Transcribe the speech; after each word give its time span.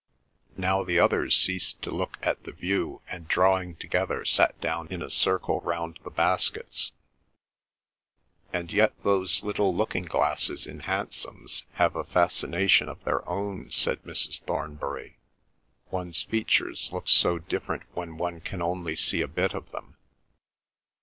Now 0.57 0.83
the 0.83 0.97
others 0.97 1.37
ceased 1.37 1.83
to 1.83 1.91
look 1.91 2.17
at 2.23 2.43
the 2.43 2.51
view, 2.53 3.03
and 3.07 3.27
drawing 3.27 3.75
together 3.75 4.25
sat 4.25 4.59
down 4.59 4.87
in 4.87 5.03
a 5.03 5.11
circle 5.11 5.61
round 5.61 5.99
the 6.03 6.09
baskets. 6.09 6.91
"And 8.51 8.73
yet 8.73 8.95
those 9.03 9.43
little 9.43 9.75
looking 9.75 10.05
glasses 10.05 10.65
in 10.65 10.79
hansoms 10.79 11.65
have 11.73 11.95
a 11.95 12.03
fascination 12.03 12.89
of 12.89 13.03
their 13.03 13.29
own," 13.29 13.69
said 13.69 14.01
Mrs. 14.01 14.41
Thornbury. 14.41 15.19
"One's 15.91 16.23
features 16.23 16.89
look 16.91 17.07
so 17.07 17.37
different 17.37 17.83
when 17.93 18.17
one 18.17 18.41
can 18.41 18.59
only 18.59 18.95
see 18.95 19.21
a 19.21 19.27
bit 19.27 19.53
of 19.53 19.69
them." 19.71 19.97